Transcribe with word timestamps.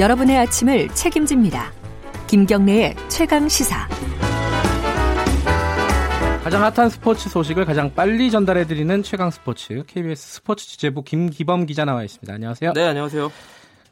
여러분의 0.00 0.38
아침을 0.38 0.88
책임집니다. 0.94 1.70
김경래의 2.26 2.96
최강 3.10 3.46
시사. 3.50 3.86
가장 6.42 6.62
핫한 6.62 6.88
스포츠 6.88 7.28
소식을 7.28 7.66
가장 7.66 7.92
빨리 7.94 8.30
전달해드리는 8.30 9.02
최강 9.02 9.30
스포츠 9.30 9.84
KBS 9.86 10.36
스포츠 10.36 10.66
취재부 10.66 11.02
김기범 11.02 11.66
기자 11.66 11.84
나와 11.84 12.02
있습니다. 12.02 12.32
안녕하세요. 12.32 12.72
네, 12.72 12.86
안녕하세요. 12.86 13.30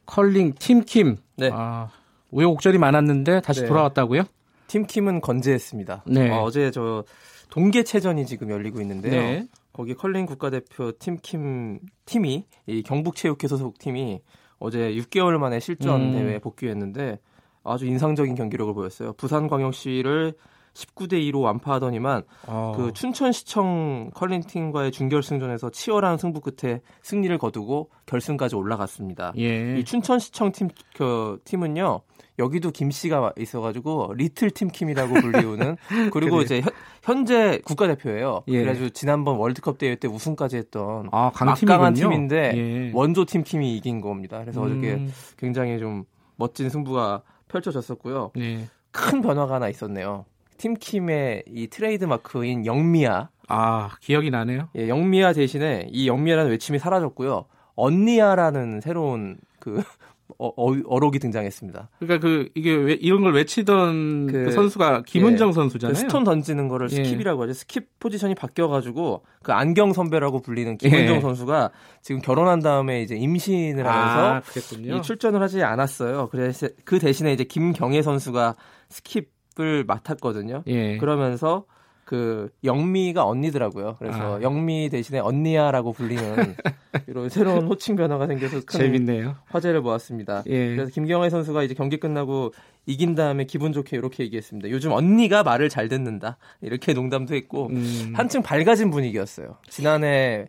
컬링 0.07 0.55
팀킴. 0.55 1.19
네. 1.37 1.51
아, 1.53 1.91
우여곡절이 2.31 2.79
많았는데 2.79 3.43
다시 3.43 3.61
네. 3.61 3.67
돌아왔다고요? 3.67 4.23
팀킴은 4.69 5.21
건재했습니다. 5.21 6.05
네. 6.07 6.31
어, 6.31 6.51
제저 6.51 7.05
동계체전이 7.51 8.25
지금 8.25 8.49
열리고 8.49 8.81
있는데요. 8.81 9.13
네. 9.13 9.47
거기 9.75 9.93
컬링 9.93 10.25
국가대표 10.25 10.93
팀킴 10.99 11.81
팀이 12.07 12.47
이 12.67 12.83
경북체육회 12.83 13.47
소속 13.47 13.79
팀이 13.79 14.23
어제 14.59 14.93
6개월 14.95 15.39
만에 15.39 15.61
실전 15.61 16.01
음. 16.01 16.13
대회에 16.13 16.39
복귀했는데 16.39 17.19
아주 17.65 17.87
인상적인 17.87 18.35
경기력을 18.35 18.73
보였어요. 18.75 19.13
부산광역시를 19.15 20.35
19대 20.79 21.15
2로 21.15 21.43
완파하더니만 21.43 22.23
어. 22.47 22.75
그 22.77 22.93
춘천시청 22.93 24.11
컬링팀과의 24.15 24.93
준결승전에서 24.93 25.71
치열한 25.71 26.19
승부 26.19 26.41
끝에 26.41 26.81
승리를 27.03 27.37
거두고 27.39 27.91
결승까지 28.07 28.55
올라갔습니다. 28.55 29.33
예. 29.39 29.79
이 29.79 29.85
춘천시청 29.85 30.53
팀, 30.53 30.69
그, 30.95 31.41
팀은요, 31.45 32.03
여기도 32.39 32.71
김 32.71 32.91
씨가 32.93 33.33
있어가지고, 33.37 34.15
리틀 34.17 34.51
팀킴이라고 34.51 35.15
불리우는, 35.15 35.77
그리고? 36.13 36.41
이제 36.43 36.61
현, 36.61 36.73
현재 37.03 37.61
국가대표예요. 37.65 38.43
예. 38.47 38.61
그래가지고 38.61 38.91
지난번 38.91 39.37
월드컵 39.37 39.79
대회 39.79 39.97
때 39.97 40.07
우승까지 40.07 40.57
했던 40.57 41.09
아, 41.11 41.31
강팀이군요. 41.35 41.93
팀인데, 41.95 42.53
예. 42.55 42.93
원조 42.95 43.25
팀킴이 43.25 43.77
이긴 43.77 44.01
겁니다. 44.01 44.39
그래서 44.41 44.63
어저께 44.63 44.95
음, 44.95 45.13
굉장히 45.37 45.79
좀 45.81 46.05
멋진 46.37 46.69
승부가 46.71 47.23
펼쳐졌었고요. 47.49 48.31
네. 48.37 48.69
큰 48.93 49.21
변화가 49.21 49.57
하나 49.57 49.69
있었네요. 49.69 50.25
팀킴의 50.59 51.45
이 51.49 51.69
트레이드 51.69 52.05
마크인 52.05 52.67
영미야, 52.67 53.31
아, 53.49 53.91
기억이 54.01 54.31
나네요. 54.31 54.69
예, 54.77 54.89
영미야 54.89 55.33
대신에 55.33 55.89
이 55.91 56.07
영미야라는 56.07 56.51
외침이 56.51 56.79
사라졌고요. 56.79 57.47
언니야라는 57.75 58.81
새로운 58.81 59.39
그 59.59 59.83
어, 60.41 60.49
어, 60.49 60.75
어록이 60.87 61.19
등장했습니다. 61.21 61.89
그러니까 61.99 62.21
그 62.25 62.51
이게 62.55 62.73
왜, 62.75 62.93
이런 62.93 63.23
걸 63.23 63.33
외치던 63.35 64.27
그, 64.27 64.45
그- 64.45 64.53
선수가 64.53 65.03
김은정 65.07 65.49
그 65.49 65.55
선수잖아요. 65.55 65.95
스톤 65.95 66.23
던지는 66.23 66.69
거를 66.69 66.89
예. 66.93 67.03
스킵이라고 67.03 67.41
하죠. 67.41 67.53
스킵 67.53 67.87
포지션이 67.99 68.35
바뀌어가지고 68.35 69.25
그 69.43 69.53
안경 69.53 69.93
선배라고 69.95 70.43
불리는 70.43 70.77
김은정 70.77 71.17
예. 71.17 71.21
선수가 71.21 71.71
지금 72.03 72.21
결혼한 72.21 72.61
다음에 72.61 73.01
이제 73.03 73.17
임신을 73.17 73.85
하면서 73.87 74.35
아, 74.35 74.41
그랬군요. 74.41 74.97
이 74.97 75.03
출전을 75.03 75.41
하지 75.43 75.63
않았어요. 75.65 76.29
그래서 76.31 76.69
그 76.85 76.99
대신에 76.99 77.33
이제 77.33 77.45
김경애 77.45 78.03
선수가 78.03 78.55
스킵 78.91 79.27
을 79.61 79.85
맡았거든요. 79.85 80.63
예. 80.69 80.99
그러면서 80.99 81.65
그 82.05 82.49
영미가 82.65 83.27
언니더라고요. 83.27 83.97
그래서 83.99 84.39
아. 84.39 84.43
영미 84.43 84.89
대신에 84.89 85.19
언니야라고 85.19 85.93
불리는 85.93 86.55
이런 87.07 87.29
새로운 87.29 87.67
호칭 87.67 87.97
변화가 87.97 88.27
생겨서 88.29 88.61
큰 88.65 88.79
재밌네요. 88.79 89.37
화제를 89.47 89.83
모았습니다. 89.83 90.43
예. 90.47 90.75
그래서 90.75 90.91
김경애 90.93 91.29
선수가 91.29 91.65
이제 91.65 91.75
경기 91.75 91.99
끝나고 91.99 92.53
이긴 92.87 93.15
다음에 93.15 93.45
기분 93.45 93.73
좋게 93.73 93.97
이렇게 93.97 94.23
얘기했습니다. 94.25 94.71
요즘 94.71 94.93
언니가 94.93 95.43
말을 95.43 95.69
잘 95.69 95.89
듣는다. 95.89 96.39
이렇게 96.63 96.95
농담도 96.95 97.35
했고 97.35 97.67
음, 97.67 98.13
한층 98.15 98.43
밝아진 98.43 98.91
분위기였어요. 98.91 99.57
지난해 99.69 100.49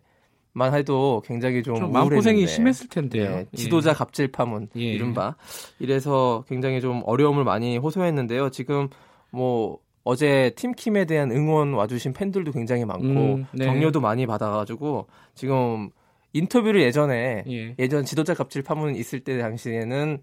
만 0.52 0.74
해도 0.74 1.22
굉장히 1.24 1.62
좀, 1.62 1.76
좀 1.76 1.92
마음고생이. 1.92 2.46
심했을 2.46 2.88
텐데요. 2.88 3.24
예, 3.24 3.46
지도자 3.54 3.92
갑질 3.92 4.32
파문 4.32 4.68
예. 4.76 4.80
이른바 4.80 5.36
이래서 5.78 6.44
굉장히 6.48 6.80
좀 6.80 7.02
어려움을 7.04 7.44
많이 7.44 7.78
호소했는데요. 7.78 8.50
지금 8.50 8.88
뭐 9.30 9.78
어제 10.02 10.52
팀킴에 10.56 11.04
대한 11.04 11.30
응원 11.30 11.74
와주신 11.74 12.14
팬들도 12.14 12.52
굉장히 12.52 12.84
많고 12.84 13.06
음, 13.06 13.46
네. 13.52 13.66
격려도 13.66 14.00
많이 14.00 14.26
받아가지고 14.26 15.06
지금 15.34 15.90
인터뷰를 16.32 16.82
예전에 16.82 17.44
예. 17.48 17.74
예전 17.78 18.04
지도자 18.04 18.34
갑질 18.34 18.62
파문 18.62 18.96
있을 18.96 19.20
때 19.20 19.38
당시에는 19.38 20.18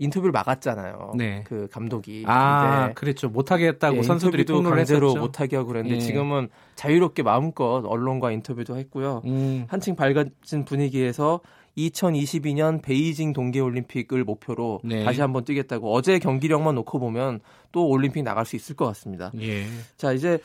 인터뷰를 0.00 0.32
막았잖아요. 0.32 1.12
네. 1.14 1.44
그 1.46 1.68
감독이. 1.70 2.24
아, 2.26 2.92
그랬죠. 2.94 3.28
못하게 3.28 3.68
했다고 3.68 3.98
예, 3.98 4.02
선수들이 4.02 4.44
폭로를 4.46 4.78
강제로 4.78 5.08
했었죠. 5.08 5.20
못하게 5.20 5.56
하고 5.56 5.68
그랬는데 5.68 5.96
예. 5.96 6.00
지금은 6.00 6.48
자유롭게 6.74 7.22
마음껏 7.22 7.84
언론과 7.84 8.32
인터뷰도 8.32 8.78
했고요. 8.78 9.22
음, 9.26 9.66
한층 9.68 9.94
밝아진 9.96 10.64
분위기에서 10.64 11.40
2022년 11.76 12.82
베이징 12.82 13.34
동계올림픽을 13.34 14.24
목표로 14.24 14.80
네. 14.84 15.04
다시 15.04 15.20
한번 15.20 15.44
뛰겠다고 15.44 15.92
어제 15.92 16.18
경기력만 16.18 16.74
놓고 16.76 16.98
보면 16.98 17.40
또 17.70 17.86
올림픽 17.86 18.22
나갈 18.22 18.46
수 18.46 18.56
있을 18.56 18.74
것 18.76 18.86
같습니다. 18.86 19.30
예. 19.40 19.66
자 19.96 20.12
이제 20.12 20.38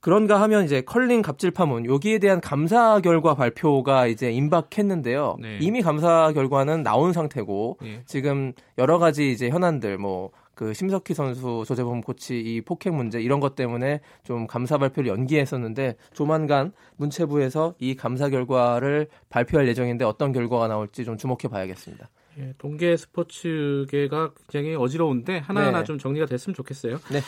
그런가 0.00 0.40
하면 0.42 0.64
이제 0.64 0.80
컬링 0.80 1.20
갑질 1.20 1.50
파문 1.50 1.84
여기에 1.84 2.18
대한 2.20 2.40
감사 2.40 3.00
결과 3.00 3.34
발표가 3.34 4.06
이제 4.06 4.30
임박했는데요. 4.32 5.36
네. 5.40 5.58
이미 5.60 5.82
감사 5.82 6.32
결과는 6.32 6.82
나온 6.82 7.12
상태고 7.12 7.78
예. 7.84 8.02
지금 8.06 8.52
여러 8.78 8.98
가지 8.98 9.30
이제 9.30 9.50
현안들 9.50 9.98
뭐그 9.98 10.72
심석희 10.72 11.12
선수 11.14 11.64
조재범 11.66 12.00
코치 12.00 12.40
이 12.40 12.62
폭행 12.62 12.96
문제 12.96 13.20
이런 13.20 13.40
것 13.40 13.54
때문에 13.54 14.00
좀 14.24 14.46
감사 14.46 14.78
발표를 14.78 15.10
연기했었는데 15.10 15.96
조만간 16.14 16.72
문체부에서 16.96 17.74
이 17.78 17.94
감사 17.94 18.30
결과를 18.30 19.08
발표할 19.28 19.68
예정인데 19.68 20.06
어떤 20.06 20.32
결과가 20.32 20.66
나올지 20.68 21.04
좀 21.04 21.18
주목해 21.18 21.48
봐야겠습니다. 21.50 22.08
예, 22.38 22.54
동계 22.56 22.96
스포츠계가 22.96 24.30
굉장히 24.48 24.76
어지러운데 24.76 25.38
하나하나 25.38 25.80
네. 25.80 25.84
좀 25.84 25.98
정리가 25.98 26.24
됐으면 26.24 26.54
좋겠어요. 26.54 26.98
네. 27.12 27.20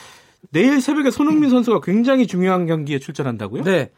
내일 0.51 0.81
새벽에 0.81 1.11
손흥민 1.11 1.51
선수가 1.51 1.81
굉장히 1.81 2.27
중요한 2.27 2.67
경기에 2.67 2.99
출전한다고요? 2.99 3.63
네. 3.63 3.91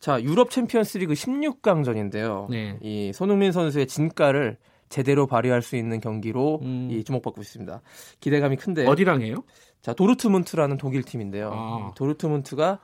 자, 0.00 0.20
유럽 0.22 0.50
챔피언스리그 0.50 1.14
16강전인데요. 1.14 2.48
네. 2.50 2.76
이 2.82 3.12
손흥민 3.14 3.52
선수의 3.52 3.86
진가를 3.86 4.56
제대로 4.88 5.26
발휘할 5.26 5.62
수 5.62 5.76
있는 5.76 6.00
경기로 6.00 6.60
음. 6.62 6.88
이 6.90 7.04
주목받고 7.04 7.40
있습니다. 7.40 7.80
기대감이 8.20 8.56
큰데. 8.56 8.86
어디랑 8.86 9.22
해요? 9.22 9.44
자, 9.80 9.94
도르트문트라는 9.94 10.76
독일 10.76 11.02
팀인데요. 11.02 11.50
아. 11.52 11.92
도르트문트가 11.94 12.80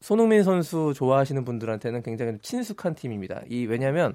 손흥민 0.00 0.42
선수 0.42 0.92
좋아하시는 0.94 1.44
분들한테는 1.44 2.02
굉장히 2.02 2.38
친숙한 2.42 2.94
팀입니다. 2.94 3.42
이 3.48 3.66
왜냐면 3.66 4.14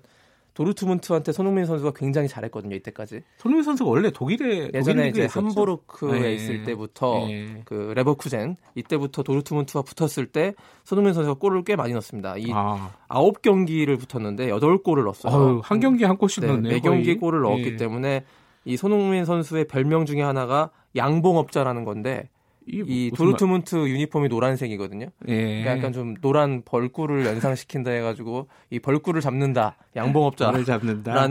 도르트문트한테 0.57 1.31
손흥민 1.33 1.65
선수가 1.67 1.91
굉장히 1.95 2.27
잘했거든요, 2.27 2.75
이때까지. 2.77 3.21
손흥민 3.37 3.63
선수가 3.63 3.87
원래 3.87 4.09
독일에 4.09 4.71
예전에 4.73 5.09
이제 5.09 5.25
있었죠? 5.25 5.39
함부르크에 5.39 6.19
네. 6.19 6.33
있을 6.33 6.63
때부터 6.63 7.27
예. 7.29 7.61
그 7.63 7.93
레버쿠젠 7.95 8.57
이때부터 8.73 9.21
도르트문트와 9.21 9.83
붙었을 9.83 10.25
때 10.25 10.55
손흥민 10.83 11.13
선수가 11.13 11.35
골을 11.35 11.63
꽤 11.63 11.75
많이 11.75 11.93
넣습니다. 11.93 12.37
이 12.37 12.47
아, 12.51 12.89
아홉 13.07 13.43
경기를 13.43 13.97
붙었는데 13.97 14.49
여덟 14.49 14.79
골을 14.79 15.03
넣었어요. 15.03 15.31
어휴, 15.31 15.61
한 15.63 15.79
경기 15.79 16.05
한 16.05 16.17
골씩 16.17 16.41
네, 16.41 16.47
넣네요. 16.47 16.73
네 16.73 16.79
경기. 16.79 17.15
골을 17.17 17.41
넣었기 17.41 17.73
예. 17.73 17.75
때문에 17.75 18.25
이 18.65 18.77
손흥민 18.77 19.25
선수의 19.25 19.67
별명 19.67 20.05
중에 20.07 20.23
하나가 20.23 20.71
양봉업자라는 20.95 21.85
건데 21.85 22.29
이 22.69 23.11
도르트문트 23.15 23.75
유니폼이 23.87 24.27
노란색이거든요. 24.27 25.07
말- 25.19 25.29
예. 25.29 25.61
그러니까 25.61 25.77
약간 25.77 25.93
좀 25.93 26.15
노란 26.21 26.61
벌꿀을 26.65 27.25
연상시킨다 27.25 27.91
해가지고 27.91 28.47
이 28.69 28.79
벌꿀을 28.79 29.21
잡는다 29.21 29.77
양봉업자라는 29.95 30.59
을 30.59 30.65
잡는다. 30.65 31.27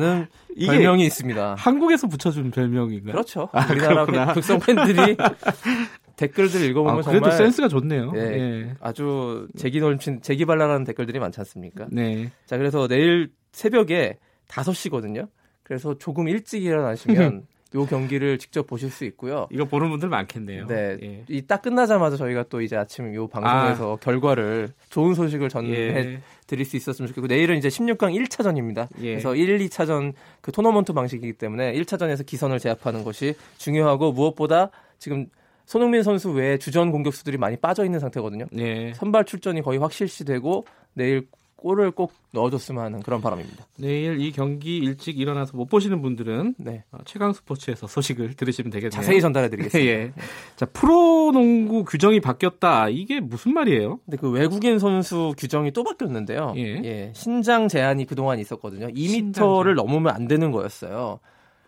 이게 0.57 0.67
별명이 0.73 1.05
있습니다. 1.07 1.55
한국에서 1.59 2.07
붙여준 2.09 2.51
별명인가요? 2.51 3.13
그렇죠. 3.13 3.49
아, 3.53 3.67
우리나라. 3.71 4.07
팬- 4.07 4.35
극성 4.35 4.59
팬들이 4.61 5.17
댓글들 6.17 6.63
읽어보면 6.71 7.01
아, 7.01 7.03
그래도 7.03 7.13
정말 7.27 7.33
센스가 7.33 7.69
좋네요. 7.69 8.13
네. 8.13 8.21
예. 8.21 8.75
아주 8.81 9.49
재기 9.57 9.81
넘친 9.81 10.23
재기발랄한 10.23 10.85
댓글들이 10.85 11.19
많지 11.19 11.39
않습니까? 11.41 11.87
네. 11.91 12.31
자, 12.47 12.57
그래서 12.57 12.89
내일 12.89 13.31
새벽에 13.53 14.17
5시거든요. 14.49 15.29
그래서 15.63 15.99
조금 15.99 16.29
일찍 16.29 16.63
일어나시면 16.65 17.43
요 17.75 17.85
경기를 17.85 18.39
직접 18.39 18.67
보실 18.67 18.91
수 18.91 19.05
있고요. 19.07 19.49
이거 19.51 19.65
보는 19.65 19.91
분들 19.91 20.09
많겠네요. 20.09 20.67
네. 20.67 20.97
예. 21.03 21.25
이딱 21.29 21.63
끝나자마자 21.63 22.17
저희가 22.17 22.45
또 22.49 22.61
이제 22.61 22.77
아침 22.77 23.15
요 23.15 23.27
방송에서 23.27 23.97
결과를 23.97 24.69
좋은 24.89 25.15
소식을 25.15 25.49
전해 25.49 25.71
예. 25.71 26.21
드릴 26.47 26.65
수 26.65 26.77
있었으면 26.77 27.09
좋겠고 27.09 27.27
내일은 27.27 27.59
이제 27.59 27.69
16강 27.69 28.15
1차전입니다. 28.15 28.89
예. 29.01 29.11
그래서 29.13 29.35
1, 29.35 29.59
2차전 29.59 30.13
그 30.41 30.53
토너먼트 30.53 30.93
방식이기 30.93 31.33
때문에 31.35 31.73
1차전에서 31.73 32.25
기선을 32.25 32.61
제압하는 32.61 33.03
것이 33.03 33.35
중요하고 33.59 34.13
무엇보다 34.13 34.71
지금 34.99 35.27
손흥민 35.65 36.05
선수 36.05 36.31
외에 36.31 36.59
주전 36.59 36.93
공격수들이 36.93 37.37
많이 37.37 37.57
빠져 37.57 37.85
있는 37.85 37.99
상태거든요. 37.99 38.47
네. 38.53 38.95
선발 38.95 39.25
출전이 39.25 39.63
거의 39.63 39.81
확실시되고 39.81 40.65
내일 40.95 41.27
골을 41.67 41.91
꼭 41.91 42.13
넣어줬으면 42.31 42.85
하는 42.85 43.03
그런 43.03 43.21
바람입니다. 43.21 43.67
내일 43.79 44.21
이 44.21 44.31
경기 44.31 44.77
일찍 44.77 45.19
일어나서 45.19 45.57
못 45.57 45.67
보시는 45.67 46.01
분들은 46.01 46.55
네. 46.59 46.85
어, 46.93 46.99
최강 47.05 47.33
스포츠에서 47.33 47.89
소식을 47.89 48.35
들으시면 48.35 48.71
되겠네요. 48.71 48.91
자세히 48.91 49.21
전달해드리겠습니다. 49.21 49.91
예. 49.91 50.13
자, 50.55 50.65
프로농구 50.67 51.85
규정이 51.85 52.21
바뀌었다. 52.21 52.89
이게 52.89 53.19
무슨 53.19 53.53
말이에요? 53.53 53.99
근데 54.05 54.17
그 54.17 54.31
외국인 54.31 54.79
선수 54.79 55.35
규정이 55.37 55.73
또 55.73 55.83
바뀌었는데요. 55.83 56.55
예. 56.57 57.11
신장 57.17 57.67
제한이 57.67 58.07
그동안 58.07 58.39
있었거든요. 58.39 58.87
2m를 58.87 59.09
신장 59.09 59.33
제한. 59.65 59.75
넘으면 59.75 60.15
안 60.15 60.29
되는 60.29 60.53
거였어요. 60.53 61.19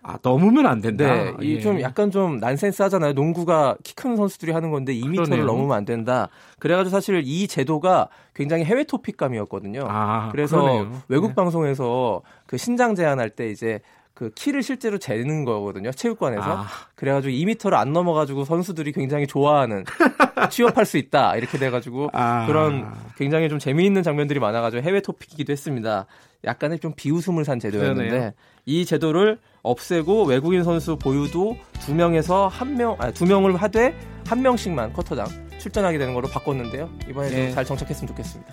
아 0.03 0.19
넘으면 0.23 0.67
안 0.67 0.81
된다. 0.81 1.05
네, 1.13 1.35
예. 1.43 1.45
이좀 1.45 1.81
약간 1.81 2.11
좀 2.11 2.39
난센스 2.39 2.83
하잖아요. 2.83 3.13
농구가 3.13 3.77
키 3.85 3.95
큰 3.95 4.17
선수들이 4.17 4.53
하는 4.53 4.71
건데 4.71 4.95
2m를 4.95 5.25
그러네요. 5.25 5.45
넘으면 5.45 5.77
안 5.77 5.85
된다. 5.85 6.29
그래가지고 6.61 6.91
사실 6.91 7.23
이 7.25 7.49
제도가 7.49 8.09
굉장히 8.35 8.65
해외 8.65 8.85
토픽감이었거든요. 8.85 9.85
아, 9.89 10.29
그래서 10.31 10.61
그러네요. 10.61 11.03
외국 11.09 11.29
네. 11.29 11.35
방송에서 11.35 12.23
그 12.47 12.57
신장 12.57 12.95
제한할 12.95 13.31
때 13.31 13.51
이제 13.51 13.81
그 14.19 14.33
키를 14.35 14.65
실제로 14.65 14.99
재는 14.99 15.45
거거든요. 15.45 15.93
체육관에서. 15.93 16.43
아, 16.43 16.67
그래가지고 16.97 17.31
2m를 17.33 17.75
안 17.75 17.93
넘어가지고 17.93 18.45
선수들이 18.45 18.91
굉장히 18.91 19.29
좋아하는 19.29 19.85
취업할 20.51 20.87
수 20.87 20.99
있다 20.99 21.37
이렇게 21.37 21.57
돼가지고 21.57 22.11
아. 22.13 22.45
그런 22.49 22.93
굉장히 23.17 23.49
좀 23.49 23.61
재미있는 23.61 24.03
장면들이 24.03 24.41
많아가지고 24.41 24.83
해외 24.83 25.01
토픽이기도 25.01 25.53
했습니다. 25.53 26.07
약간의 26.45 26.81
좀 26.81 26.95
비웃음을 26.97 27.45
산 27.45 27.61
제도였는데 27.61 28.11
그러네요. 28.11 28.33
이 28.67 28.85
제도를 28.85 29.39
없애고 29.63 30.25
외국인 30.25 30.65
선수 30.65 30.97
보유도 30.97 31.57
두 31.81 31.95
명에서 31.95 32.49
한 32.49 32.75
명, 32.75 32.97
아니 32.99 33.15
두 33.15 33.25
명을 33.25 33.55
하되 33.55 33.95
한 34.27 34.43
명씩만 34.43 34.95
쿼터당 34.95 35.29
출전하게 35.59 35.99
되는 35.99 36.13
걸로 36.13 36.27
바꿨는데요. 36.27 36.91
이번에 37.09 37.31
네. 37.31 37.47
좀잘 37.47 37.65
정착했으면 37.65 38.09
좋겠습니다. 38.09 38.53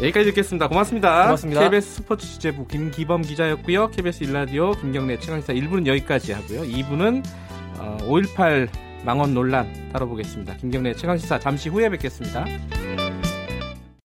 여기까지 0.00 0.26
듣겠습니다. 0.26 0.68
고맙습니다. 0.68 1.22
고맙습니다. 1.24 1.60
KBS 1.62 1.94
스포츠 1.96 2.26
취재부 2.26 2.66
김기범 2.66 3.22
기자였고요. 3.22 3.90
KBS 3.90 4.24
일라디오 4.24 4.72
김경래 4.72 5.18
최강시사 5.18 5.54
1부는 5.54 5.86
여기까지 5.86 6.32
하고요. 6.32 6.62
2부는 6.62 7.24
어, 7.78 7.96
5.18 8.02 8.68
망원 9.04 9.32
논란 9.32 9.90
다뤄보겠습니다. 9.92 10.56
김경래 10.56 10.94
최강시사 10.94 11.38
잠시 11.38 11.68
후에 11.68 11.88
뵙겠습니다. 11.88 12.44